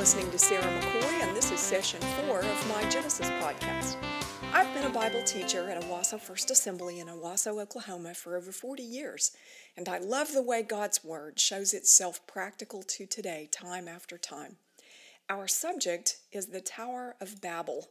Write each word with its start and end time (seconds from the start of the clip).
listening 0.00 0.30
to 0.30 0.38
Sarah 0.38 0.62
McCoy, 0.62 1.22
and 1.22 1.36
this 1.36 1.52
is 1.52 1.60
session 1.60 2.00
four 2.00 2.38
of 2.38 2.68
my 2.70 2.88
Genesis 2.88 3.28
podcast. 3.32 3.96
I've 4.50 4.72
been 4.72 4.86
a 4.86 4.94
Bible 4.94 5.22
teacher 5.24 5.68
at 5.68 5.82
Owasso 5.82 6.18
First 6.18 6.50
Assembly 6.50 7.00
in 7.00 7.08
Owasso, 7.08 7.60
Oklahoma 7.60 8.14
for 8.14 8.34
over 8.34 8.50
40 8.50 8.82
years, 8.82 9.32
and 9.76 9.90
I 9.90 9.98
love 9.98 10.32
the 10.32 10.40
way 10.40 10.62
God's 10.62 11.04
Word 11.04 11.38
shows 11.38 11.74
itself 11.74 12.26
practical 12.26 12.82
to 12.82 13.04
today, 13.04 13.50
time 13.52 13.88
after 13.88 14.16
time. 14.16 14.56
Our 15.28 15.46
subject 15.46 16.16
is 16.32 16.46
the 16.46 16.62
Tower 16.62 17.16
of 17.20 17.42
Babel. 17.42 17.90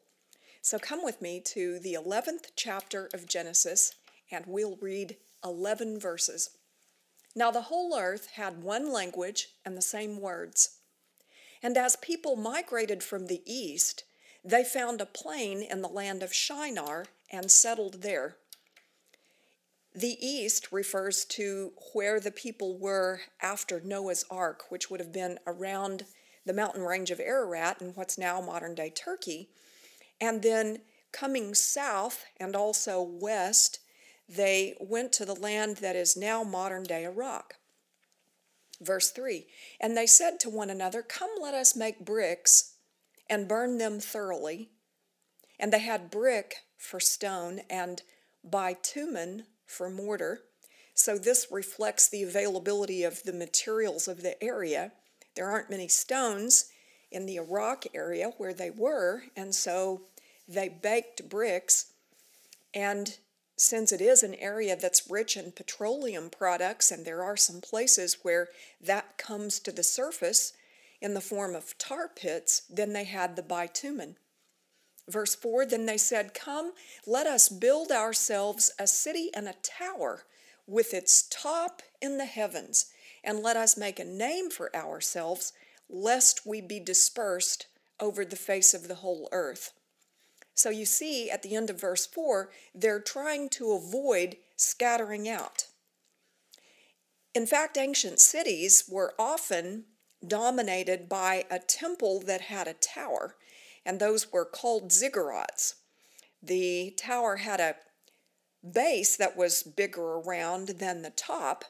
So 0.63 0.79
come 0.79 1.03
with 1.03 1.21
me 1.21 1.39
to 1.53 1.77
the 1.77 1.93
11th 1.93 2.53
chapter 2.55 3.07
of 3.13 3.27
Genesis, 3.27 3.93
and 4.31 4.45
we'll 4.47 4.79
read 4.81 5.17
11 5.45 5.99
verses. 5.99 6.49
Now 7.35 7.51
the 7.51 7.61
whole 7.61 7.95
earth 7.95 8.29
had 8.33 8.63
one 8.63 8.91
language 8.91 9.49
and 9.63 9.77
the 9.77 9.83
same 9.83 10.19
words. 10.19 10.78
And 11.61 11.77
as 11.77 11.95
people 11.97 12.35
migrated 12.35 13.03
from 13.03 13.27
the 13.27 13.41
east, 13.45 14.03
they 14.43 14.63
found 14.63 15.01
a 15.01 15.05
plain 15.05 15.61
in 15.61 15.81
the 15.81 15.89
land 15.89 16.23
of 16.23 16.33
Shinar 16.33 17.05
and 17.31 17.51
settled 17.51 18.01
there. 18.01 18.37
The 19.93 20.17
east 20.25 20.71
refers 20.71 21.25
to 21.25 21.73
where 21.93 22.19
the 22.19 22.31
people 22.31 22.77
were 22.77 23.21
after 23.41 23.81
Noah's 23.81 24.23
Ark, 24.29 24.65
which 24.69 24.89
would 24.89 24.99
have 24.99 25.11
been 25.11 25.39
around 25.45 26.05
the 26.45 26.53
mountain 26.53 26.83
range 26.83 27.11
of 27.11 27.19
Ararat 27.19 27.81
in 27.81 27.89
what's 27.89 28.17
now 28.17 28.39
modern 28.39 28.75
day 28.75 28.89
Turkey. 28.89 29.49
And 30.21 30.41
then 30.41 30.79
coming 31.11 31.53
south 31.53 32.23
and 32.37 32.55
also 32.55 33.01
west, 33.01 33.79
they 34.27 34.75
went 34.79 35.11
to 35.13 35.25
the 35.25 35.35
land 35.35 35.77
that 35.77 35.95
is 35.95 36.15
now 36.15 36.43
modern 36.43 36.83
day 36.83 37.03
Iraq. 37.03 37.55
Verse 38.81 39.11
3 39.11 39.45
And 39.79 39.95
they 39.95 40.07
said 40.07 40.39
to 40.41 40.49
one 40.49 40.69
another, 40.69 41.01
Come, 41.01 41.31
let 41.41 41.53
us 41.53 41.75
make 41.75 42.05
bricks 42.05 42.75
and 43.29 43.47
burn 43.47 43.77
them 43.77 43.99
thoroughly. 43.99 44.69
And 45.59 45.73
they 45.73 45.79
had 45.79 46.09
brick 46.09 46.55
for 46.77 46.99
stone 46.99 47.61
and 47.69 48.01
bitumen 48.49 49.43
for 49.65 49.89
mortar. 49.89 50.41
So 50.93 51.17
this 51.17 51.47
reflects 51.51 52.09
the 52.09 52.23
availability 52.23 53.03
of 53.03 53.23
the 53.23 53.33
materials 53.33 54.07
of 54.07 54.21
the 54.21 54.41
area. 54.43 54.91
There 55.35 55.49
aren't 55.49 55.69
many 55.69 55.87
stones 55.87 56.65
in 57.11 57.25
the 57.25 57.37
Iraq 57.37 57.85
area 57.93 58.31
where 58.37 58.53
they 58.53 58.69
were, 58.69 59.23
and 59.35 59.53
so 59.53 60.01
they 60.47 60.69
baked 60.69 61.29
bricks. 61.29 61.93
And 62.73 63.17
since 63.59 63.91
it 63.91 63.99
is 63.99 64.23
an 64.23 64.35
area 64.35 64.77
that's 64.77 65.09
rich 65.09 65.35
in 65.35 65.51
petroleum 65.51 66.29
products, 66.29 66.91
and 66.91 67.05
there 67.05 67.21
are 67.21 67.35
some 67.35 67.59
places 67.59 68.19
where 68.21 68.47
that 68.79 69.17
comes 69.17 69.59
to 69.59 69.71
the 69.71 69.83
surface 69.83 70.53
in 71.01 71.13
the 71.13 71.19
form 71.19 71.55
of 71.55 71.77
tar 71.77 72.07
pits, 72.07 72.61
then 72.69 72.93
they 72.93 73.03
had 73.03 73.35
the 73.35 73.43
bitumen. 73.43 74.15
Verse 75.09 75.35
4 75.35 75.65
Then 75.65 75.85
they 75.85 75.97
said, 75.97 76.33
Come, 76.33 76.71
let 77.05 77.27
us 77.27 77.49
build 77.49 77.91
ourselves 77.91 78.71
a 78.79 78.87
city 78.87 79.29
and 79.33 79.47
a 79.49 79.55
tower 79.61 80.23
with 80.65 80.93
its 80.93 81.27
top 81.29 81.81
in 82.01 82.17
the 82.17 82.25
heavens, 82.25 82.85
and 83.25 83.39
let 83.39 83.57
us 83.57 83.75
make 83.75 83.99
a 83.99 84.05
name 84.05 84.49
for 84.49 84.73
ourselves, 84.73 85.51
lest 85.89 86.45
we 86.45 86.61
be 86.61 86.79
dispersed 86.79 87.67
over 87.99 88.23
the 88.23 88.37
face 88.37 88.73
of 88.73 88.87
the 88.87 88.95
whole 88.95 89.27
earth. 89.33 89.73
So 90.59 90.69
you 90.69 90.85
see 90.85 91.31
at 91.31 91.41
the 91.41 91.55
end 91.55 91.69
of 91.69 91.79
verse 91.79 92.05
4, 92.05 92.49
they're 92.75 92.99
trying 92.99 93.47
to 93.51 93.71
avoid 93.71 94.35
scattering 94.57 95.29
out. 95.29 95.67
In 97.33 97.47
fact, 97.47 97.77
ancient 97.77 98.19
cities 98.19 98.83
were 98.85 99.13
often 99.17 99.85
dominated 100.27 101.07
by 101.07 101.45
a 101.49 101.59
temple 101.59 102.21
that 102.25 102.41
had 102.41 102.67
a 102.67 102.73
tower, 102.73 103.37
and 103.85 104.01
those 104.01 104.33
were 104.33 104.43
called 104.43 104.89
ziggurats. 104.89 105.75
The 106.43 106.93
tower 106.97 107.37
had 107.37 107.61
a 107.61 107.75
base 108.69 109.15
that 109.15 109.37
was 109.37 109.63
bigger 109.63 110.15
around 110.15 110.67
than 110.79 111.03
the 111.03 111.09
top, 111.09 111.63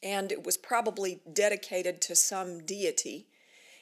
and 0.00 0.30
it 0.30 0.44
was 0.46 0.56
probably 0.56 1.22
dedicated 1.32 2.00
to 2.02 2.14
some 2.14 2.64
deity. 2.64 3.26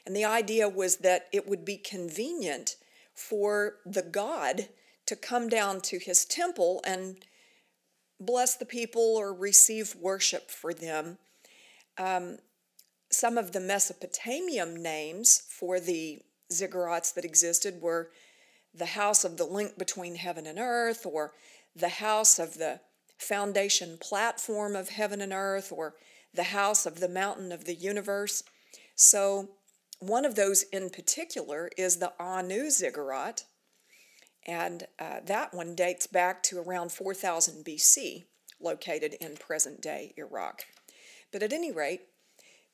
And 0.06 0.16
the 0.16 0.24
idea 0.24 0.66
was 0.66 0.96
that 0.98 1.26
it 1.30 1.46
would 1.46 1.66
be 1.66 1.76
convenient 1.76 2.76
for 3.14 3.76
the 3.84 4.02
God 4.02 4.68
to 5.06 5.16
come 5.16 5.48
down 5.48 5.80
to 5.82 5.98
his 5.98 6.24
temple 6.24 6.80
and 6.86 7.24
bless 8.20 8.56
the 8.56 8.64
people 8.64 9.16
or 9.16 9.34
receive 9.34 9.94
worship 9.96 10.50
for 10.50 10.72
them. 10.72 11.18
Um, 11.98 12.38
some 13.10 13.36
of 13.36 13.52
the 13.52 13.60
Mesopotamian 13.60 14.82
names 14.82 15.42
for 15.48 15.80
the 15.80 16.20
ziggurats 16.50 17.12
that 17.14 17.24
existed 17.24 17.80
were 17.80 18.10
the 18.74 18.86
house 18.86 19.24
of 19.24 19.36
the 19.36 19.44
link 19.44 19.76
between 19.76 20.14
heaven 20.14 20.46
and 20.46 20.58
earth, 20.58 21.04
or 21.04 21.32
the 21.76 21.88
house 21.88 22.38
of 22.38 22.56
the 22.56 22.80
foundation 23.18 23.98
platform 24.00 24.74
of 24.74 24.88
heaven 24.88 25.20
and 25.20 25.32
earth, 25.32 25.70
or 25.70 25.94
the 26.32 26.44
house 26.44 26.86
of 26.86 27.00
the 27.00 27.08
mountain 27.08 27.52
of 27.52 27.66
the 27.66 27.74
universe. 27.74 28.42
So 28.94 29.50
one 30.02 30.24
of 30.24 30.34
those 30.34 30.64
in 30.64 30.90
particular 30.90 31.70
is 31.76 31.98
the 31.98 32.12
Anu 32.18 32.70
ziggurat, 32.70 33.44
and 34.44 34.88
uh, 34.98 35.20
that 35.24 35.54
one 35.54 35.76
dates 35.76 36.08
back 36.08 36.42
to 36.42 36.58
around 36.58 36.90
4000 36.90 37.64
BC, 37.64 38.24
located 38.60 39.14
in 39.20 39.36
present 39.36 39.80
day 39.80 40.12
Iraq. 40.16 40.64
But 41.30 41.44
at 41.44 41.52
any 41.52 41.70
rate, 41.70 42.00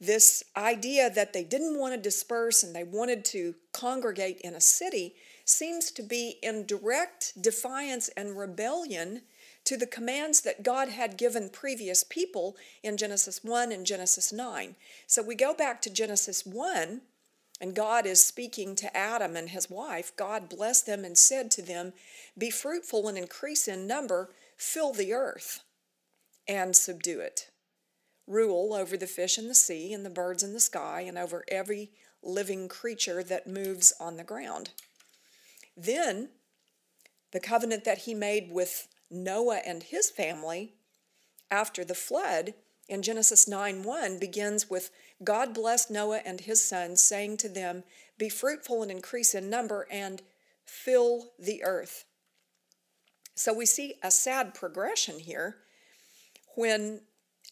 this 0.00 0.42
idea 0.56 1.10
that 1.10 1.34
they 1.34 1.44
didn't 1.44 1.78
want 1.78 1.94
to 1.94 2.00
disperse 2.00 2.62
and 2.62 2.74
they 2.74 2.84
wanted 2.84 3.26
to 3.26 3.54
congregate 3.72 4.40
in 4.40 4.54
a 4.54 4.60
city 4.60 5.14
seems 5.44 5.90
to 5.90 6.02
be 6.02 6.38
in 6.42 6.64
direct 6.64 7.42
defiance 7.42 8.08
and 8.16 8.38
rebellion 8.38 9.22
to 9.64 9.76
the 9.76 9.86
commands 9.86 10.40
that 10.42 10.62
God 10.62 10.88
had 10.88 11.18
given 11.18 11.50
previous 11.50 12.04
people 12.04 12.56
in 12.82 12.96
Genesis 12.96 13.44
1 13.44 13.70
and 13.70 13.84
Genesis 13.84 14.32
9. 14.32 14.76
So 15.06 15.22
we 15.22 15.34
go 15.34 15.52
back 15.52 15.82
to 15.82 15.90
Genesis 15.90 16.46
1 16.46 17.02
and 17.60 17.74
God 17.74 18.06
is 18.06 18.24
speaking 18.24 18.76
to 18.76 18.96
Adam 18.96 19.36
and 19.36 19.50
his 19.50 19.68
wife. 19.68 20.12
God 20.16 20.48
blessed 20.48 20.86
them 20.86 21.04
and 21.04 21.18
said 21.18 21.50
to 21.52 21.62
them, 21.62 21.92
Be 22.36 22.50
fruitful 22.50 23.08
and 23.08 23.18
increase 23.18 23.66
in 23.66 23.86
number, 23.86 24.30
fill 24.56 24.92
the 24.92 25.12
earth 25.12 25.60
and 26.46 26.74
subdue 26.76 27.20
it. 27.20 27.50
Rule 28.26 28.74
over 28.74 28.96
the 28.96 29.06
fish 29.06 29.38
in 29.38 29.48
the 29.48 29.54
sea 29.54 29.92
and 29.92 30.04
the 30.04 30.10
birds 30.10 30.42
in 30.42 30.52
the 30.52 30.60
sky 30.60 31.00
and 31.00 31.18
over 31.18 31.44
every 31.48 31.90
living 32.22 32.68
creature 32.68 33.22
that 33.22 33.46
moves 33.46 33.92
on 33.98 34.16
the 34.16 34.24
ground. 34.24 34.70
Then, 35.76 36.30
the 37.32 37.40
covenant 37.40 37.84
that 37.84 37.98
he 37.98 38.14
made 38.14 38.50
with 38.50 38.88
Noah 39.10 39.60
and 39.66 39.82
his 39.82 40.10
family 40.10 40.74
after 41.50 41.84
the 41.84 41.94
flood 41.94 42.54
in 42.88 43.02
Genesis 43.02 43.46
9 43.46 43.82
1 43.82 44.18
begins 44.18 44.70
with 44.70 44.90
God 45.22 45.54
blessed 45.54 45.90
Noah 45.90 46.20
and 46.24 46.40
his 46.40 46.62
sons, 46.62 47.00
saying 47.00 47.38
to 47.38 47.48
them, 47.48 47.84
Be 48.18 48.28
fruitful 48.28 48.82
and 48.82 48.90
increase 48.90 49.34
in 49.34 49.50
number 49.50 49.86
and 49.90 50.22
fill 50.64 51.30
the 51.38 51.62
earth. 51.64 52.04
So 53.34 53.52
we 53.52 53.66
see 53.66 53.94
a 54.02 54.10
sad 54.10 54.54
progression 54.54 55.20
here. 55.20 55.56
When 56.54 57.02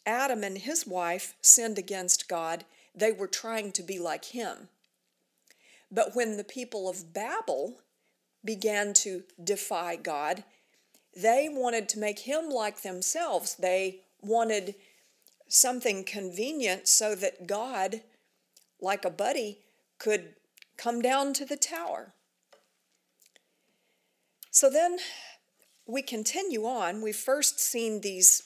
Adam 0.04 0.44
and 0.44 0.58
his 0.58 0.86
wife 0.86 1.34
sinned 1.40 1.78
against 1.78 2.28
God, 2.28 2.64
they 2.94 3.12
were 3.12 3.28
trying 3.28 3.72
to 3.72 3.82
be 3.82 3.98
like 3.98 4.26
him. 4.26 4.68
But 5.90 6.14
when 6.14 6.36
the 6.36 6.44
people 6.44 6.88
of 6.88 7.12
Babel 7.12 7.80
began 8.44 8.94
to 8.94 9.24
defy 9.42 9.96
God, 9.96 10.44
they 11.14 11.48
wanted 11.50 11.88
to 11.90 11.98
make 11.98 12.20
him 12.20 12.50
like 12.50 12.82
themselves. 12.82 13.54
They 13.56 14.00
wanted 14.20 14.74
something 15.48 16.04
convenient 16.04 16.88
so 16.88 17.14
that 17.14 17.46
God, 17.46 18.02
like 18.80 19.04
a 19.04 19.10
buddy, 19.10 19.60
could 19.98 20.34
come 20.76 21.00
down 21.00 21.32
to 21.34 21.44
the 21.44 21.56
tower. 21.56 22.14
So 24.50 24.70
then 24.70 24.98
we 25.86 26.02
continue 26.02 26.64
on. 26.64 27.02
We've 27.02 27.14
first 27.14 27.60
seen 27.60 28.00
these 28.00 28.42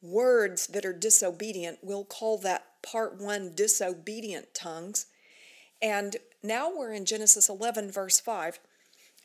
words 0.00 0.68
that 0.68 0.84
are 0.84 0.92
disobedient. 0.92 1.78
We'll 1.82 2.04
call 2.04 2.38
that 2.38 2.64
part 2.82 3.20
one 3.20 3.52
disobedient 3.54 4.54
tongues. 4.54 5.06
And 5.82 6.16
now 6.42 6.70
we're 6.74 6.92
in 6.92 7.04
Genesis 7.04 7.48
11, 7.48 7.90
verse 7.90 8.20
5. 8.20 8.60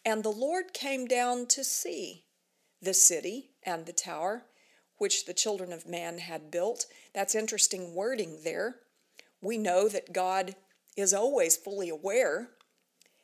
And 0.06 0.24
the 0.24 0.30
Lord 0.30 0.74
came 0.74 1.06
down 1.06 1.46
to 1.48 1.64
see 1.64 2.25
the 2.81 2.94
city 2.94 3.52
and 3.64 3.86
the 3.86 3.94
tower 3.94 4.44
which 5.04 5.26
the 5.26 5.34
children 5.34 5.74
of 5.74 5.86
man 5.86 6.18
had 6.18 6.50
built. 6.50 6.86
That's 7.14 7.36
interesting 7.36 7.94
wording 7.94 8.38
there. 8.46 8.78
We 9.42 9.58
know 9.58 9.90
that 9.90 10.14
God 10.14 10.56
is 10.96 11.14
always 11.14 11.58
fully 11.58 11.90
aware 11.90 12.52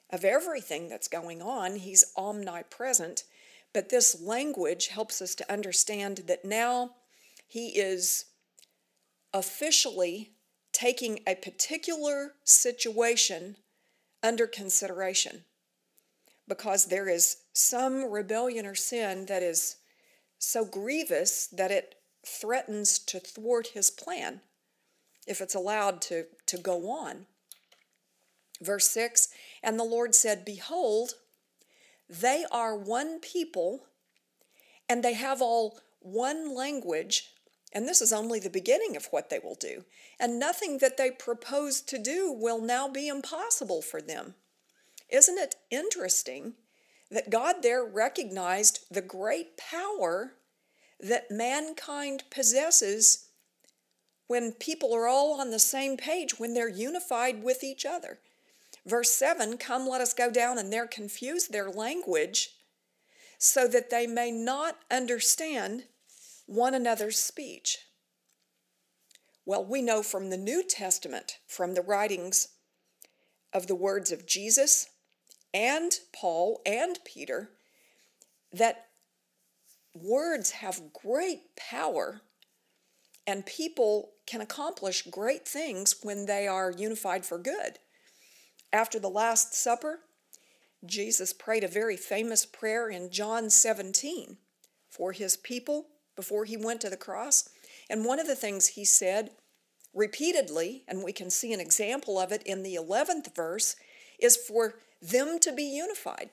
of 0.10 0.26
everything 0.26 0.90
that's 0.90 1.08
going 1.08 1.42
on, 1.42 1.78
He's 1.78 2.12
omnipresent. 2.18 3.24
But 3.74 3.88
this 3.88 4.22
language 4.22 4.88
helps 4.88 5.22
us 5.22 5.36
to 5.36 5.50
understand 5.50 6.24
that 6.28 6.44
now 6.44 6.96
He 7.48 7.70
is 7.70 8.25
officially 9.34 10.32
taking 10.74 11.22
a 11.25 11.36
particular 11.36 12.34
situation 12.44 13.56
under 14.22 14.48
consideration 14.48 15.46
because 16.46 16.88
there 16.88 17.08
is 17.08 17.38
some 17.54 18.12
rebellion 18.12 18.66
or 18.66 18.75
sin 18.75 19.28
that 19.28 19.44
is 19.44 19.78
so 20.39 20.65
grievous 20.65 21.47
that 21.47 21.69
it 21.69 21.95
threatens 22.25 22.97
to 23.00 23.19
thwart 23.19 23.68
his 23.68 23.91
plan 23.91 24.41
if 25.27 25.41
it's 25.41 25.56
allowed 25.56 26.01
to, 26.01 26.25
to 26.47 26.57
go 26.57 26.89
on. 26.89 27.27
Verse 28.62 28.89
6 28.89 29.30
And 29.62 29.80
the 29.80 29.83
Lord 29.83 30.15
said, 30.15 30.44
Behold, 30.45 31.13
they 32.09 32.45
are 32.51 32.75
one 32.75 33.19
people, 33.19 33.86
and 34.89 35.03
they 35.03 35.13
have 35.13 35.41
all 35.41 35.80
one 36.00 36.56
language, 36.56 37.31
and 37.71 37.88
this 37.88 38.01
is 38.01 38.12
only 38.12 38.39
the 38.39 38.50
beginning 38.50 38.95
of 38.95 39.07
what 39.12 39.30
they 39.30 39.39
will 39.39 39.56
do. 39.56 39.86
And 40.19 40.39
nothing 40.39 40.80
that 40.80 40.97
they 40.97 41.12
propose 41.12 41.81
to 41.81 42.01
do 42.01 42.31
will 42.31 42.59
now 42.59 42.88
be 42.88 43.07
impossible 43.07 43.81
for 43.81 44.01
them. 44.01 44.33
Isn't 45.09 45.38
it 45.38 45.56
interesting 45.69 46.53
that 47.12 47.30
God 47.30 47.57
there 47.62 47.83
recognized 47.83 48.79
the 48.89 49.01
great 49.01 49.57
power 49.57 50.33
that 51.00 51.31
mankind 51.31 52.24
possesses 52.30 53.27
when 54.27 54.51
people 54.51 54.94
are 54.94 55.07
all 55.07 55.39
on 55.39 55.51
the 55.51 55.59
same 55.59 55.97
page, 55.97 56.39
when 56.39 56.53
they're 56.53 56.69
unified 56.69 57.44
with 57.44 57.63
each 57.63 57.86
other? 57.86 58.19
Verse 58.86 59.12
7 59.12 59.57
Come, 59.57 59.88
let 59.88 60.01
us 60.01 60.13
go 60.13 60.31
down 60.31 60.57
and 60.57 60.71
there 60.71 60.88
confuse 60.88 61.47
their 61.47 61.69
language 61.69 62.51
so 63.38 63.68
that 63.68 63.89
they 63.89 64.06
may 64.06 64.31
not 64.31 64.77
understand 64.91 65.86
one 66.45 66.74
another's 66.74 67.18
speech. 67.18 67.77
Well, 69.45 69.63
we 69.63 69.81
know 69.81 70.03
from 70.03 70.30
the 70.30 70.38
New 70.38 70.63
Testament, 70.63 71.39
from 71.47 71.74
the 71.74 71.81
writings 71.81 72.50
of 73.53 73.68
the 73.68 73.75
words 73.75 74.12
of 74.12 74.27
Jesus 74.27 74.88
and 75.53 75.91
Paul 76.13 76.62
and 76.65 77.00
Peter, 77.06 77.50
that 78.51 78.88
words 79.94 80.51
have 80.51 80.94
great 80.94 81.56
power 81.56 82.22
and 83.28 83.46
people 83.46 84.12
can 84.25 84.42
accomplish 84.42 85.04
great 85.04 85.48
things 85.48 85.98
when 86.01 86.25
they 86.25 86.48
are 86.48 86.72
unified 86.72 87.25
for 87.25 87.38
good. 87.38 87.80
After 88.72 89.00
the 89.00 89.10
Last 89.10 89.54
Supper, 89.54 90.00
Jesus 90.86 91.34
prayed 91.34 91.63
a 91.63 91.68
very 91.68 91.98
famous 91.98 92.46
prayer 92.46 92.90
in 92.90 93.12
John 93.12 93.50
17 93.50 94.38
for 94.90 95.12
his 95.12 95.38
people 95.38 95.88
before 96.16 96.46
he 96.46 96.57
went 96.57 96.81
to 96.81 96.90
the 96.90 96.98
cross. 96.98 97.50
And 97.90 98.06
one 98.06 98.19
of 98.19 98.28
the 98.28 98.36
things 98.36 98.68
he 98.68 98.86
said 98.86 99.31
repeatedly, 99.94 100.84
and 100.88 101.04
we 101.04 101.12
can 101.12 101.30
see 101.30 101.54
an 101.54 101.60
example 101.60 102.19
of 102.19 102.31
it 102.31 102.44
in 102.44 102.63
the 102.63 102.75
11th 102.75 103.36
verse, 103.36 103.75
is 104.19 104.38
for 104.38 104.75
them 105.01 105.40
to 105.40 105.51
be 105.51 105.63
unified. 105.63 106.30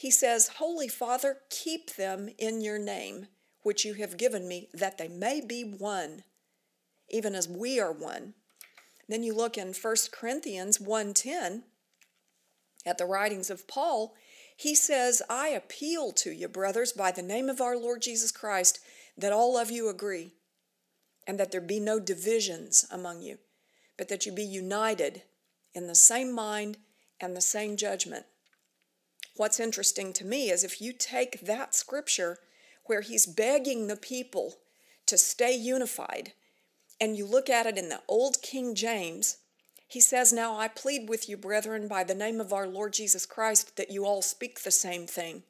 He 0.00 0.10
says, 0.10 0.52
Holy 0.56 0.88
Father, 0.88 1.40
keep 1.50 1.96
them 1.96 2.30
in 2.38 2.62
your 2.62 2.78
name, 2.78 3.26
which 3.64 3.84
you 3.84 3.92
have 3.94 4.16
given 4.16 4.48
me, 4.48 4.70
that 4.72 4.96
they 4.96 5.08
may 5.08 5.42
be 5.42 5.60
one, 5.60 6.24
even 7.10 7.34
as 7.34 7.46
we 7.46 7.78
are 7.78 7.92
one. 7.92 8.32
Then 9.10 9.22
you 9.22 9.34
look 9.34 9.58
in 9.58 9.74
1 9.74 9.96
Corinthians 10.10 10.78
1:10 10.78 11.64
at 12.86 12.96
the 12.96 13.04
writings 13.04 13.50
of 13.50 13.68
Paul, 13.68 14.14
he 14.56 14.74
says, 14.74 15.20
I 15.28 15.48
appeal 15.48 16.12
to 16.12 16.30
you, 16.30 16.48
brothers, 16.48 16.92
by 16.92 17.10
the 17.10 17.20
name 17.20 17.50
of 17.50 17.60
our 17.60 17.76
Lord 17.76 18.00
Jesus 18.00 18.32
Christ, 18.32 18.80
that 19.18 19.34
all 19.34 19.58
of 19.58 19.70
you 19.70 19.90
agree, 19.90 20.32
and 21.26 21.38
that 21.38 21.52
there 21.52 21.60
be 21.60 21.78
no 21.78 22.00
divisions 22.00 22.86
among 22.90 23.20
you, 23.20 23.36
but 23.98 24.08
that 24.08 24.24
you 24.24 24.32
be 24.32 24.44
united 24.44 25.24
in 25.74 25.88
the 25.88 25.94
same 25.94 26.32
mind 26.34 26.78
and 27.20 27.36
the 27.36 27.42
same 27.42 27.76
judgment. 27.76 28.24
What's 29.40 29.58
interesting 29.58 30.12
to 30.12 30.26
me 30.26 30.50
is 30.50 30.64
if 30.64 30.82
you 30.82 30.92
take 30.92 31.40
that 31.40 31.74
scripture 31.74 32.36
where 32.84 33.00
he's 33.00 33.24
begging 33.24 33.86
the 33.86 33.96
people 33.96 34.58
to 35.06 35.16
stay 35.16 35.56
unified, 35.56 36.34
and 37.00 37.16
you 37.16 37.24
look 37.24 37.48
at 37.48 37.64
it 37.64 37.78
in 37.78 37.88
the 37.88 38.02
Old 38.06 38.42
King 38.42 38.74
James, 38.74 39.38
he 39.88 39.98
says, 39.98 40.30
Now 40.30 40.58
I 40.58 40.68
plead 40.68 41.08
with 41.08 41.26
you, 41.26 41.38
brethren, 41.38 41.88
by 41.88 42.04
the 42.04 42.14
name 42.14 42.38
of 42.38 42.52
our 42.52 42.66
Lord 42.66 42.92
Jesus 42.92 43.24
Christ, 43.24 43.78
that 43.78 43.90
you 43.90 44.04
all 44.04 44.20
speak 44.20 44.60
the 44.60 44.70
same 44.70 45.06
thing 45.06 45.42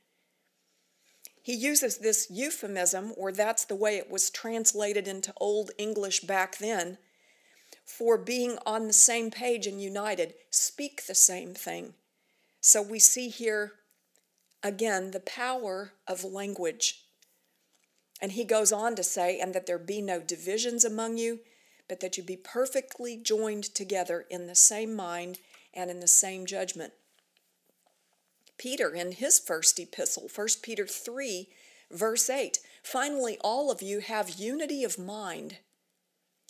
he 1.43 1.55
uses 1.55 1.99
this 1.99 2.29
euphemism, 2.31 3.13
or 3.17 3.33
that's 3.33 3.65
the 3.65 3.75
way 3.75 3.97
it 3.97 4.09
was 4.09 4.31
translated 4.31 5.09
into 5.09 5.35
Old 5.39 5.73
English 5.79 6.21
back 6.21 6.59
then, 6.59 6.99
for 7.85 8.17
being 8.17 8.57
on 8.65 8.87
the 8.87 8.93
same 8.93 9.33
page 9.33 9.67
and 9.67 9.83
united, 9.83 10.35
speak 10.51 11.07
the 11.07 11.15
same 11.17 11.55
thing. 11.55 11.95
So 12.61 12.83
we 12.83 13.01
see 13.01 13.31
here 13.31 13.73
again 14.63 15.11
the 15.11 15.21
power 15.21 15.93
of 16.07 16.25
language. 16.25 17.05
And 18.21 18.33
he 18.33 18.45
goes 18.45 18.73
on 18.73 18.97
to 18.97 19.03
say, 19.03 19.39
and 19.41 19.55
that 19.55 19.67
there 19.67 19.79
be 19.79 20.03
no 20.03 20.21
divisions 20.21 20.85
among 20.85 21.17
you, 21.17 21.41
but 21.89 22.01
that 22.01 22.17
you 22.17 22.23
be 22.23 22.37
perfectly 22.37 23.17
joined 23.17 23.65
together 23.65 24.27
in 24.31 24.47
the 24.47 24.55
same 24.55 24.95
mind 24.95 25.39
and 25.73 25.91
in 25.91 26.01
the 26.01 26.09
same 26.09 26.47
judgment. 26.47 26.93
Peter 28.59 28.91
in 28.91 29.13
his 29.13 29.39
first 29.39 29.79
epistle, 29.81 30.29
1 30.35 30.49
Peter 30.63 30.87
3, 30.87 31.49
verse 31.91 32.29
8. 32.29 32.59
Finally, 32.83 33.39
all 33.41 33.71
of 33.71 33.81
you 33.81 34.01
have 34.01 34.39
unity 34.39 34.85
of 34.85 34.99
mind, 34.99 35.59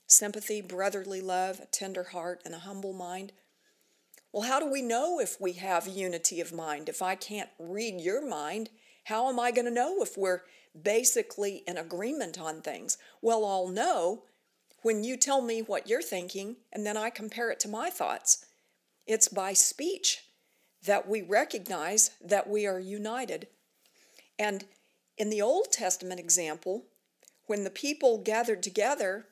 sympathy, 0.08 0.60
brotherly 0.60 1.20
love, 1.20 1.60
a 1.60 1.66
tender 1.66 2.04
heart, 2.04 2.42
and 2.44 2.52
a 2.52 2.60
humble 2.60 2.92
mind. 2.92 3.32
Well, 4.32 4.44
how 4.44 4.60
do 4.60 4.70
we 4.70 4.82
know 4.82 5.18
if 5.18 5.40
we 5.40 5.54
have 5.54 5.88
unity 5.88 6.40
of 6.40 6.52
mind? 6.52 6.88
If 6.88 7.02
I 7.02 7.16
can't 7.16 7.50
read 7.58 8.00
your 8.00 8.26
mind, 8.26 8.70
how 9.04 9.28
am 9.28 9.40
I 9.40 9.50
going 9.50 9.64
to 9.64 9.72
know 9.72 10.02
if 10.02 10.16
we're 10.16 10.42
basically 10.80 11.64
in 11.66 11.76
agreement 11.76 12.38
on 12.38 12.62
things? 12.62 12.96
Well, 13.20 13.44
I'll 13.44 13.68
know 13.68 14.22
when 14.82 15.02
you 15.02 15.16
tell 15.16 15.42
me 15.42 15.62
what 15.62 15.88
you're 15.88 16.02
thinking 16.02 16.56
and 16.72 16.86
then 16.86 16.96
I 16.96 17.10
compare 17.10 17.50
it 17.50 17.58
to 17.60 17.68
my 17.68 17.90
thoughts. 17.90 18.46
It's 19.04 19.28
by 19.28 19.52
speech 19.52 20.22
that 20.84 21.08
we 21.08 21.22
recognize 21.22 22.12
that 22.24 22.48
we 22.48 22.66
are 22.66 22.78
united. 22.78 23.48
And 24.38 24.64
in 25.18 25.28
the 25.28 25.42
Old 25.42 25.72
Testament 25.72 26.20
example, 26.20 26.84
when 27.46 27.64
the 27.64 27.70
people 27.70 28.18
gathered 28.18 28.62
together 28.62 29.26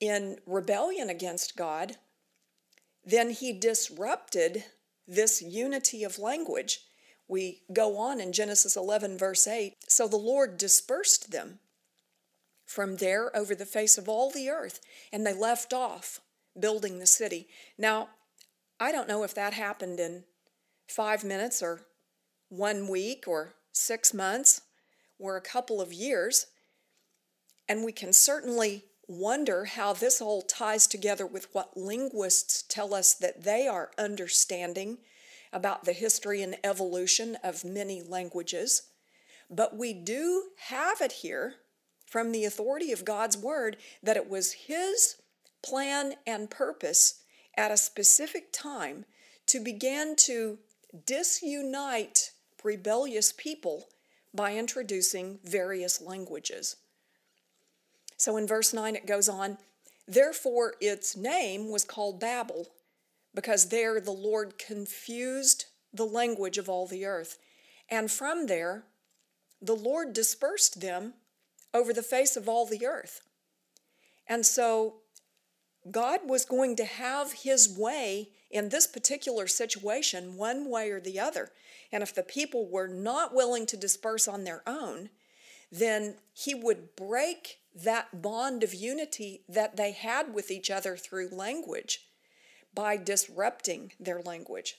in 0.00 0.38
rebellion 0.46 1.10
against 1.10 1.54
God, 1.54 1.96
then 3.06 3.30
he 3.30 3.52
disrupted 3.52 4.64
this 5.06 5.40
unity 5.40 6.02
of 6.02 6.18
language. 6.18 6.80
We 7.28 7.62
go 7.72 7.96
on 7.96 8.20
in 8.20 8.32
Genesis 8.32 8.76
11, 8.76 9.16
verse 9.16 9.46
8. 9.46 9.76
So 9.88 10.08
the 10.08 10.16
Lord 10.16 10.58
dispersed 10.58 11.30
them 11.30 11.60
from 12.66 12.96
there 12.96 13.34
over 13.34 13.54
the 13.54 13.64
face 13.64 13.96
of 13.96 14.08
all 14.08 14.30
the 14.30 14.50
earth, 14.50 14.80
and 15.12 15.24
they 15.24 15.32
left 15.32 15.72
off 15.72 16.20
building 16.58 16.98
the 16.98 17.06
city. 17.06 17.46
Now, 17.78 18.08
I 18.80 18.90
don't 18.90 19.08
know 19.08 19.22
if 19.22 19.34
that 19.34 19.54
happened 19.54 20.00
in 20.00 20.24
five 20.88 21.24
minutes 21.24 21.62
or 21.62 21.82
one 22.48 22.88
week 22.88 23.24
or 23.26 23.54
six 23.72 24.12
months 24.12 24.62
or 25.18 25.36
a 25.36 25.40
couple 25.40 25.80
of 25.80 25.92
years. 25.92 26.46
And 27.68 27.84
we 27.84 27.92
can 27.92 28.12
certainly 28.12 28.84
wonder 29.08 29.66
how 29.66 29.92
this 29.92 30.20
all 30.20 30.42
ties 30.42 30.86
together 30.86 31.26
with 31.26 31.48
what 31.54 31.76
linguists 31.76 32.62
tell 32.68 32.94
us 32.94 33.14
that 33.14 33.44
they 33.44 33.68
are 33.68 33.90
understanding 33.98 34.98
about 35.52 35.84
the 35.84 35.92
history 35.92 36.42
and 36.42 36.56
evolution 36.64 37.36
of 37.42 37.64
many 37.64 38.02
languages. 38.02 38.82
But 39.48 39.76
we 39.76 39.92
do 39.92 40.48
have 40.68 41.00
it 41.00 41.12
here 41.12 41.54
from 42.06 42.32
the 42.32 42.44
authority 42.44 42.92
of 42.92 43.04
God's 43.04 43.36
Word 43.36 43.76
that 44.02 44.16
it 44.16 44.28
was 44.28 44.52
His 44.52 45.16
plan 45.62 46.14
and 46.26 46.50
purpose 46.50 47.22
at 47.56 47.70
a 47.70 47.76
specific 47.76 48.52
time 48.52 49.04
to 49.46 49.60
begin 49.60 50.16
to 50.16 50.58
disunite 51.04 52.32
rebellious 52.62 53.32
people 53.32 53.88
by 54.34 54.56
introducing 54.56 55.38
various 55.44 56.00
languages. 56.00 56.76
So 58.16 58.36
in 58.36 58.46
verse 58.46 58.72
9 58.72 58.96
it 58.96 59.06
goes 59.06 59.28
on, 59.28 59.58
Therefore 60.08 60.74
its 60.80 61.16
name 61.16 61.70
was 61.70 61.84
called 61.84 62.20
Babel, 62.20 62.68
because 63.34 63.68
there 63.68 64.00
the 64.00 64.12
Lord 64.12 64.58
confused 64.58 65.66
the 65.92 66.06
language 66.06 66.58
of 66.58 66.68
all 66.68 66.86
the 66.86 67.04
earth. 67.04 67.38
And 67.90 68.10
from 68.10 68.46
there 68.46 68.84
the 69.60 69.76
Lord 69.76 70.12
dispersed 70.12 70.80
them 70.80 71.14
over 71.72 71.92
the 71.92 72.02
face 72.02 72.36
of 72.36 72.48
all 72.48 72.66
the 72.66 72.86
earth. 72.86 73.20
And 74.26 74.44
so 74.44 74.96
God 75.90 76.20
was 76.24 76.44
going 76.44 76.76
to 76.76 76.84
have 76.84 77.32
his 77.32 77.76
way 77.76 78.30
in 78.50 78.68
this 78.68 78.86
particular 78.86 79.46
situation, 79.46 80.36
one 80.36 80.70
way 80.70 80.90
or 80.90 81.00
the 81.00 81.20
other. 81.20 81.50
And 81.92 82.02
if 82.02 82.14
the 82.14 82.22
people 82.22 82.68
were 82.68 82.88
not 82.88 83.34
willing 83.34 83.66
to 83.66 83.76
disperse 83.76 84.26
on 84.26 84.44
their 84.44 84.62
own, 84.66 85.10
then 85.70 86.16
he 86.32 86.54
would 86.54 86.96
break 86.96 87.58
that 87.76 88.22
bond 88.22 88.62
of 88.62 88.74
unity 88.74 89.42
that 89.48 89.76
they 89.76 89.92
had 89.92 90.32
with 90.32 90.50
each 90.50 90.70
other 90.70 90.96
through 90.96 91.28
language 91.28 92.00
by 92.74 92.96
disrupting 92.96 93.92
their 94.00 94.22
language. 94.22 94.76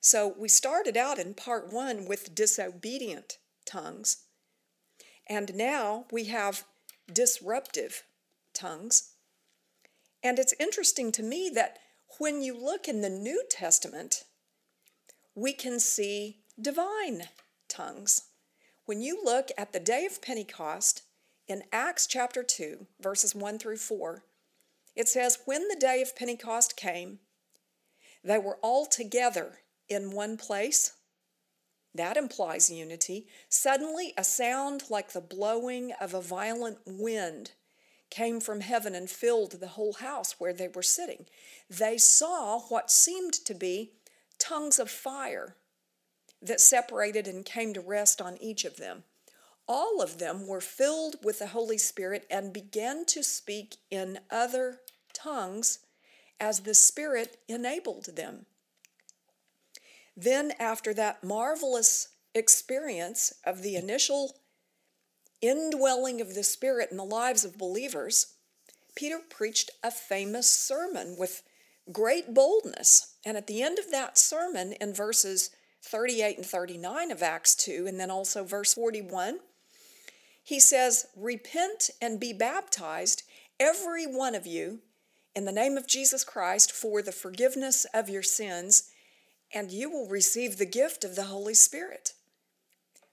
So 0.00 0.34
we 0.38 0.48
started 0.48 0.96
out 0.96 1.18
in 1.18 1.34
part 1.34 1.72
one 1.72 2.06
with 2.06 2.34
disobedient 2.34 3.38
tongues, 3.66 4.24
and 5.28 5.54
now 5.54 6.06
we 6.10 6.24
have 6.24 6.64
disruptive 7.10 8.02
tongues. 8.52 9.12
And 10.22 10.38
it's 10.38 10.54
interesting 10.58 11.12
to 11.12 11.22
me 11.22 11.50
that 11.54 11.78
when 12.18 12.42
you 12.42 12.58
look 12.58 12.88
in 12.88 13.00
the 13.00 13.10
New 13.10 13.44
Testament, 13.50 14.24
we 15.34 15.52
can 15.52 15.80
see 15.80 16.40
divine 16.60 17.24
tongues. 17.68 18.22
When 18.86 19.00
you 19.00 19.20
look 19.24 19.48
at 19.56 19.72
the 19.72 19.80
day 19.80 20.04
of 20.04 20.22
Pentecost 20.22 21.02
in 21.46 21.62
Acts 21.72 22.06
chapter 22.06 22.42
2, 22.42 22.86
verses 23.00 23.34
1 23.34 23.58
through 23.58 23.76
4, 23.76 24.24
it 24.96 25.08
says, 25.08 25.38
When 25.44 25.68
the 25.68 25.76
day 25.76 26.00
of 26.00 26.16
Pentecost 26.16 26.76
came, 26.76 27.18
they 28.22 28.38
were 28.38 28.58
all 28.62 28.86
together 28.86 29.60
in 29.88 30.12
one 30.12 30.36
place. 30.36 30.92
That 31.94 32.16
implies 32.16 32.70
unity. 32.70 33.26
Suddenly, 33.48 34.14
a 34.16 34.24
sound 34.24 34.84
like 34.90 35.12
the 35.12 35.20
blowing 35.20 35.92
of 36.00 36.14
a 36.14 36.20
violent 36.20 36.78
wind 36.86 37.52
came 38.10 38.40
from 38.40 38.60
heaven 38.60 38.94
and 38.94 39.10
filled 39.10 39.52
the 39.52 39.68
whole 39.68 39.94
house 39.94 40.36
where 40.38 40.52
they 40.52 40.68
were 40.68 40.82
sitting. 40.82 41.26
They 41.68 41.98
saw 41.98 42.60
what 42.60 42.90
seemed 42.90 43.32
to 43.44 43.54
be 43.54 43.92
tongues 44.38 44.78
of 44.78 44.90
fire 44.90 45.56
that 46.40 46.60
separated 46.60 47.26
and 47.26 47.44
came 47.44 47.74
to 47.74 47.80
rest 47.80 48.20
on 48.20 48.38
each 48.40 48.64
of 48.64 48.76
them. 48.76 49.04
All 49.66 50.02
of 50.02 50.18
them 50.18 50.46
were 50.46 50.60
filled 50.60 51.16
with 51.22 51.38
the 51.38 51.48
Holy 51.48 51.78
Spirit 51.78 52.26
and 52.30 52.52
began 52.52 53.04
to 53.06 53.22
speak 53.22 53.76
in 53.90 54.20
other 54.30 54.80
tongues 55.14 55.78
as 56.38 56.60
the 56.60 56.74
Spirit 56.74 57.38
enabled 57.48 58.16
them. 58.16 58.46
Then, 60.16 60.52
after 60.58 60.92
that 60.94 61.24
marvelous 61.24 62.08
experience 62.34 63.32
of 63.44 63.62
the 63.62 63.76
initial 63.76 64.36
indwelling 65.40 66.20
of 66.20 66.34
the 66.34 66.44
Spirit 66.44 66.90
in 66.90 66.96
the 66.96 67.04
lives 67.04 67.44
of 67.44 67.58
believers, 67.58 68.34
Peter 68.94 69.18
preached 69.18 69.70
a 69.82 69.90
famous 69.90 70.48
sermon 70.48 71.16
with 71.18 71.42
great 71.90 72.34
boldness. 72.34 73.16
And 73.24 73.36
at 73.36 73.46
the 73.46 73.62
end 73.62 73.78
of 73.78 73.90
that 73.90 74.18
sermon, 74.18 74.74
in 74.74 74.94
verses 74.94 75.50
38 75.82 76.36
and 76.36 76.46
39 76.46 77.10
of 77.10 77.22
Acts 77.22 77.54
2, 77.56 77.86
and 77.86 77.98
then 77.98 78.10
also 78.10 78.44
verse 78.44 78.74
41, 78.74 79.40
he 80.44 80.60
says, 80.60 81.06
Repent 81.16 81.90
and 82.00 82.20
be 82.20 82.32
baptized, 82.32 83.22
every 83.58 84.04
one 84.06 84.34
of 84.34 84.46
you, 84.46 84.80
in 85.34 85.46
the 85.46 85.52
name 85.52 85.76
of 85.76 85.88
Jesus 85.88 86.22
Christ, 86.22 86.70
for 86.70 87.02
the 87.02 87.12
forgiveness 87.12 87.86
of 87.94 88.10
your 88.10 88.22
sins, 88.22 88.90
and 89.52 89.72
you 89.72 89.90
will 89.90 90.06
receive 90.06 90.58
the 90.58 90.66
gift 90.66 91.02
of 91.02 91.16
the 91.16 91.24
Holy 91.24 91.54
Spirit. 91.54 92.12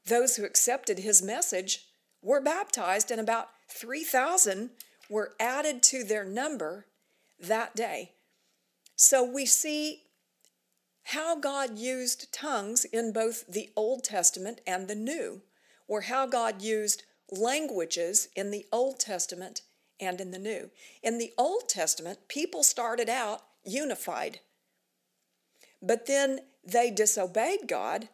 Those 0.06 0.36
who 0.36 0.44
accepted 0.44 1.00
his 1.00 1.24
message 1.24 1.88
were 2.22 2.42
baptized, 2.42 3.10
and 3.10 3.22
about 3.22 3.48
3,000 3.70 4.72
were 5.10 5.34
added 5.40 5.82
to 5.84 6.04
their 6.04 6.26
number 6.26 6.86
that 7.40 7.76
day. 7.76 8.12
So 8.98 9.24
we 9.24 9.46
see 9.46 10.04
how 11.06 11.40
God 11.40 11.78
used 11.80 12.34
tongues 12.34 12.84
in 12.86 13.14
both 13.14 13.48
the 13.48 13.70
Old 13.76 14.04
Testament 14.04 14.60
and 14.68 14.88
the 14.88 14.96
New, 14.96 15.42
or 15.88 16.02
how 16.02 16.28
God 16.28 16.62
used 16.62 17.04
languages 17.32 18.28
in 18.36 18.52
the 18.52 18.66
Old 18.72 19.00
Testament 19.00 19.62
and 20.00 20.20
in 20.20 20.32
the 20.32 20.40
New. 20.40 20.70
In 21.02 21.18
the 21.18 21.34
Old 21.38 21.70
Testament, 21.70 22.28
people 22.28 22.64
started 22.64 23.10
out 23.10 23.42
unified, 23.64 24.40
but 25.82 26.08
then 26.08 26.40
they 26.64 26.92
disobeyed 26.92 27.68
God, 27.68 28.10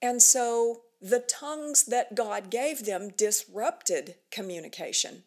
and 0.00 0.20
so 0.20 0.82
the 1.00 1.20
tongues 1.20 1.84
that 1.84 2.14
God 2.14 2.50
gave 2.50 2.84
them 2.84 3.10
disrupted 3.16 4.16
communication. 4.30 5.24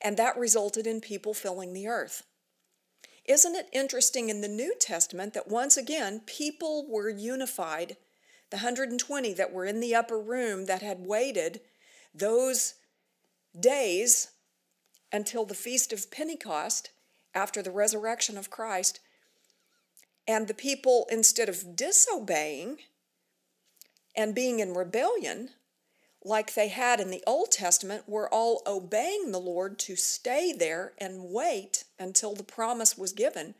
And 0.00 0.16
that 0.16 0.38
resulted 0.38 0.86
in 0.86 1.00
people 1.00 1.34
filling 1.34 1.74
the 1.74 1.86
earth. 1.86 2.22
Isn't 3.26 3.54
it 3.54 3.68
interesting 3.72 4.30
in 4.30 4.40
the 4.40 4.48
New 4.48 4.74
Testament 4.80 5.34
that 5.34 5.48
once 5.48 5.76
again 5.76 6.22
people 6.26 6.86
were 6.88 7.10
unified? 7.10 7.98
The 8.50 8.56
120 8.56 9.34
that 9.34 9.52
were 9.52 9.66
in 9.66 9.80
the 9.80 9.94
upper 9.94 10.18
room 10.18 10.64
that 10.66 10.80
had 10.80 11.06
waited 11.06 11.60
those 12.14 12.74
days 13.58 14.30
until 15.12 15.44
the 15.44 15.54
Feast 15.54 15.92
of 15.92 16.10
Pentecost 16.10 16.90
after 17.34 17.62
the 17.62 17.70
resurrection 17.70 18.36
of 18.36 18.50
Christ. 18.50 19.00
And 20.26 20.46
the 20.46 20.54
people, 20.54 21.06
instead 21.10 21.48
of 21.48 21.74
disobeying, 21.74 22.78
and 24.16 24.34
being 24.34 24.60
in 24.60 24.74
rebellion, 24.74 25.50
like 26.22 26.54
they 26.54 26.68
had 26.68 27.00
in 27.00 27.10
the 27.10 27.22
Old 27.26 27.50
Testament, 27.50 28.08
were 28.08 28.32
all 28.32 28.62
obeying 28.66 29.32
the 29.32 29.38
Lord 29.38 29.78
to 29.80 29.96
stay 29.96 30.52
there 30.52 30.92
and 30.98 31.30
wait 31.30 31.84
until 31.98 32.34
the 32.34 32.44
promise 32.44 32.98
was 32.98 33.12
given. 33.12 33.54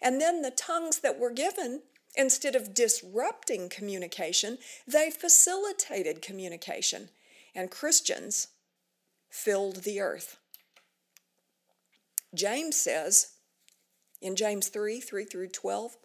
And 0.00 0.20
then 0.20 0.42
the 0.42 0.50
tongues 0.50 1.00
that 1.00 1.18
were 1.18 1.30
given, 1.30 1.82
instead 2.16 2.54
of 2.54 2.74
disrupting 2.74 3.68
communication, 3.68 4.58
they 4.86 5.10
facilitated 5.10 6.22
communication. 6.22 7.10
And 7.54 7.70
Christians 7.70 8.48
filled 9.30 9.84
the 9.84 10.00
earth. 10.00 10.38
James 12.34 12.76
says 12.76 13.32
in 14.20 14.36
James 14.36 14.68
3 14.68 15.00
3 15.00 15.24
through 15.24 15.48
12, 15.48 15.96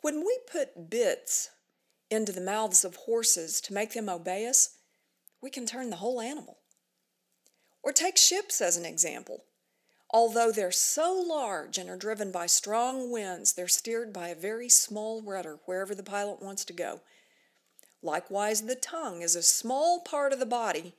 when 0.00 0.20
we 0.20 0.38
put 0.50 0.90
bits 0.90 1.50
into 2.10 2.32
the 2.32 2.40
mouths 2.40 2.84
of 2.84 2.96
horses 2.96 3.60
to 3.62 3.72
make 3.72 3.92
them 3.92 4.08
obey 4.08 4.46
us, 4.46 4.76
we 5.40 5.50
can 5.50 5.66
turn 5.66 5.90
the 5.90 5.96
whole 5.96 6.20
animal. 6.20 6.58
Or 7.82 7.92
take 7.92 8.16
ships 8.16 8.60
as 8.60 8.76
an 8.76 8.84
example. 8.84 9.44
Although 10.10 10.52
they're 10.52 10.70
so 10.70 11.12
large 11.12 11.76
and 11.76 11.90
are 11.90 11.96
driven 11.96 12.30
by 12.30 12.46
strong 12.46 13.10
winds, 13.10 13.52
they're 13.52 13.68
steered 13.68 14.12
by 14.12 14.28
a 14.28 14.34
very 14.34 14.68
small 14.68 15.22
rudder 15.22 15.58
wherever 15.64 15.94
the 15.94 16.02
pilot 16.02 16.40
wants 16.40 16.64
to 16.66 16.72
go. 16.72 17.00
Likewise, 18.04 18.62
the 18.62 18.74
tongue 18.74 19.22
is 19.22 19.34
a 19.34 19.42
small 19.42 19.98
part 19.98 20.34
of 20.34 20.38
the 20.38 20.44
body, 20.44 20.94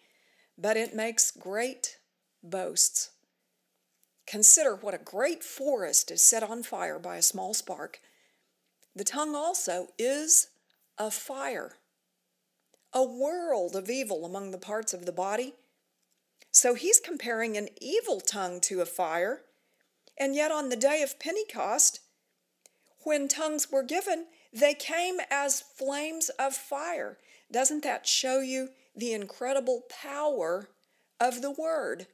but 0.58 0.76
it 0.76 0.96
makes 0.96 1.30
great 1.30 2.00
boasts. 2.42 3.12
Consider 4.26 4.76
what 4.76 4.96
a 4.96 4.98
great 4.98 5.44
forest 5.44 6.10
is 6.10 6.24
set 6.24 6.42
on 6.42 6.64
fire 6.64 6.98
by 6.98 7.18
a 7.18 7.22
small 7.22 7.54
spark. 7.54 8.00
The 8.96 9.04
tongue 9.04 9.36
also 9.36 9.90
is 10.00 10.48
a 10.98 11.12
fire, 11.12 11.74
a 12.92 13.04
world 13.04 13.76
of 13.76 13.88
evil 13.88 14.26
among 14.26 14.50
the 14.50 14.58
parts 14.58 14.92
of 14.92 15.06
the 15.06 15.12
body. 15.12 15.54
So 16.50 16.74
he's 16.74 17.00
comparing 17.00 17.56
an 17.56 17.70
evil 17.80 18.20
tongue 18.20 18.60
to 18.62 18.82
a 18.82 18.86
fire, 18.86 19.42
and 20.18 20.34
yet 20.34 20.50
on 20.50 20.70
the 20.70 20.76
day 20.76 21.04
of 21.04 21.20
Pentecost, 21.20 22.00
when 23.04 23.28
tongues 23.28 23.72
were 23.72 23.84
given, 23.84 24.26
they 24.56 24.74
came 24.74 25.18
as 25.30 25.62
flames 25.62 26.30
of 26.40 26.54
fire. 26.54 27.18
Doesn't 27.52 27.84
that 27.84 28.08
show 28.08 28.40
you 28.40 28.70
the 28.96 29.14
incredible 29.14 29.84
power 29.90 30.70
of 31.20 31.42
the 31.42 31.52
word? 31.52 32.08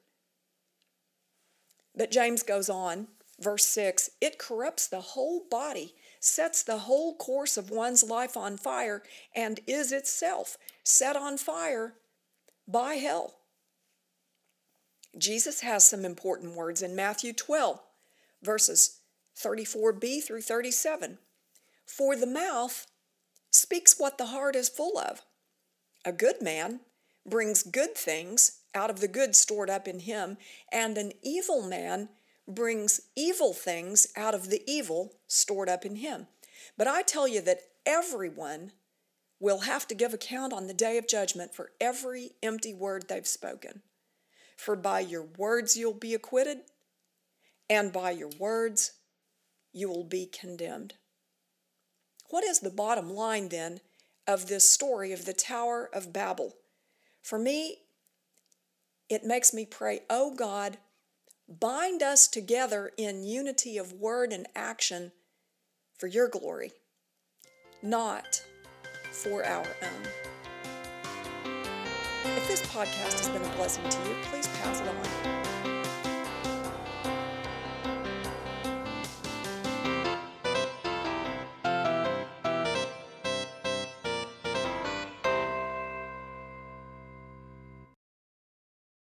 But 1.96 2.12
James 2.12 2.42
goes 2.44 2.70
on, 2.70 3.08
verse 3.40 3.66
6 3.66 4.12
it 4.22 4.38
corrupts 4.38 4.88
the 4.88 5.02
whole 5.02 5.44
body 5.50 5.96
sets 6.20 6.62
the 6.62 6.78
whole 6.80 7.16
course 7.16 7.58
of 7.58 7.72
one's 7.72 8.04
life 8.04 8.38
on 8.38 8.56
fire 8.56 9.02
and 9.36 9.60
is 9.66 9.92
itself 9.92 10.56
set 10.84 11.16
on 11.16 11.38
fire 11.38 11.96
by 12.68 12.94
hell. 12.96 13.38
Jesus 15.18 15.62
has 15.62 15.84
some 15.84 16.06
important 16.06 16.56
words 16.56 16.82
in 16.82 16.96
Matthew 16.96 17.34
12, 17.34 17.82
verses 18.44 19.00
34b 19.36 20.24
through 20.24 20.42
37. 20.42 21.18
For 21.86 22.16
the 22.16 22.28
mouth 22.28 22.88
speaks 23.52 23.96
what 23.98 24.18
the 24.18 24.28
heart 24.28 24.56
is 24.56 24.70
full 24.70 24.98
of. 24.98 25.22
A 26.06 26.12
good 26.12 26.42
man 26.42 26.82
brings 27.26 27.64
good 27.64 27.96
things 27.96 28.60
out 28.74 28.90
of 28.90 29.02
the 29.02 29.08
good 29.08 29.36
stored 29.36 29.70
up 29.70 29.88
in 29.88 30.00
him, 30.00 30.38
and 30.72 30.98
an 30.98 31.12
evil 31.22 31.62
man 31.62 32.10
brings 32.48 33.02
evil 33.16 33.54
things 33.54 34.08
out 34.16 34.34
of 34.34 34.50
the 34.50 34.64
evil 34.66 35.14
stored 35.28 35.70
up 35.70 35.86
in 35.86 35.98
him. 35.98 36.28
But 36.78 36.88
I 36.88 37.02
tell 37.02 37.28
you 37.28 37.42
that 37.42 37.62
everyone 37.86 38.72
will 39.40 39.60
have 39.60 39.88
to 39.88 39.96
give 39.96 40.14
account 40.14 40.54
on 40.54 40.68
the 40.68 40.74
day 40.74 40.98
of 40.98 41.08
judgment 41.08 41.54
for 41.54 41.72
every 41.82 42.32
empty 42.44 42.74
word 42.74 43.06
they've 43.08 43.28
spoken. 43.28 43.82
For 44.56 44.76
by 44.76 45.00
your 45.00 45.24
words 45.24 45.76
you'll 45.76 45.94
be 45.94 46.14
acquitted, 46.14 46.60
and 47.70 47.92
by 47.92 48.12
your 48.12 48.30
words 48.40 48.94
you 49.74 49.90
will 49.90 50.04
be 50.04 50.26
condemned. 50.26 50.96
What 52.32 52.46
is 52.46 52.62
the 52.62 52.70
bottom 52.70 53.14
line 53.14 53.50
then 53.50 53.82
of 54.26 54.48
this 54.48 54.70
story 54.70 55.12
of 55.12 55.26
the 55.26 55.34
Tower 55.34 55.90
of 55.94 56.14
Babel? 56.14 56.56
For 57.22 57.38
me, 57.38 57.80
it 59.10 59.26
makes 59.26 59.54
me 59.54 59.66
pray, 59.66 60.04
oh 60.10 60.34
God, 60.34 60.78
bind 61.50 62.02
us 62.02 62.30
together 62.30 62.92
in 62.98 63.26
unity 63.26 63.78
of 63.78 63.92
word 63.92 64.32
and 64.32 64.48
action 64.56 65.12
for 65.98 66.08
your 66.08 66.30
glory, 66.30 66.72
not 67.84 68.42
for 69.12 69.44
our 69.44 69.68
own. 69.82 70.08
If 72.38 72.48
this 72.48 72.62
podcast 72.68 73.20
has 73.20 73.28
been 73.28 73.44
a 73.44 73.56
blessing 73.58 73.88
to 73.90 73.98
you, 74.08 74.16
please 74.24 74.48
pass 74.48 74.80
it 74.80 74.88
on. 74.88 75.41